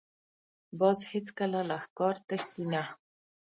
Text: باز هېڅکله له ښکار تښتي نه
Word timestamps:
باز 0.79 0.99
هېڅکله 1.11 1.59
له 1.69 1.77
ښکار 1.83 2.15
تښتي 2.27 2.63
نه 2.71 2.83